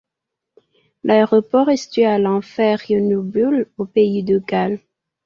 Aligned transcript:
L'aéroport 1.03 1.69
est 1.69 1.77
situé 1.77 2.05
à 2.07 2.17
Llanfair 2.17 2.79
yn 2.89 3.05
Neubwll, 3.07 3.67
au 3.77 3.85
Pays 3.85 4.23
de 4.23 4.39
Galles. 4.39 4.81